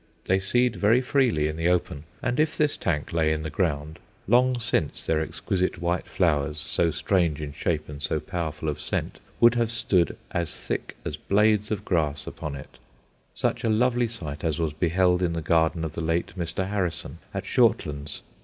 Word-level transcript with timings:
They 0.25 0.39
seed 0.39 0.77
very 0.77 0.99
freely 0.99 1.47
in 1.47 1.57
the 1.57 1.67
open; 1.67 2.05
and 2.23 2.39
if 2.39 2.57
this 2.57 2.75
tank 2.75 3.13
lay 3.13 3.31
in 3.31 3.43
the 3.43 3.51
ground, 3.51 3.99
long 4.27 4.59
since 4.59 5.05
their 5.05 5.21
exquisite 5.21 5.79
white 5.79 6.07
flowers, 6.07 6.57
so 6.59 6.89
strange 6.89 7.39
in 7.39 7.53
shape 7.53 7.87
and 7.87 8.01
so 8.01 8.19
powerful 8.19 8.67
of 8.67 8.81
scent, 8.81 9.19
would 9.39 9.53
have 9.53 9.71
stood 9.71 10.17
as 10.31 10.57
thick 10.57 10.95
as 11.05 11.17
blades 11.17 11.69
of 11.69 11.85
grass 11.85 12.25
upon 12.25 12.55
it 12.55 12.79
such 13.35 13.63
a 13.63 13.69
lovely 13.69 14.07
sight 14.07 14.43
as 14.43 14.57
was 14.57 14.73
beheld 14.73 15.21
in 15.21 15.33
the 15.33 15.39
garden 15.43 15.83
of 15.85 15.93
the 15.93 16.01
late 16.01 16.33
Mr. 16.35 16.67
Harrison, 16.67 17.19
at 17.31 17.45
Shortlands. 17.45 18.21